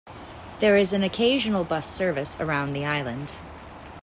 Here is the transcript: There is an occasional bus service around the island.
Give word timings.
There 0.61 0.77
is 0.77 0.93
an 0.93 1.03
occasional 1.03 1.63
bus 1.63 1.85
service 1.87 2.39
around 2.41 2.73
the 2.73 2.85
island. 2.87 3.37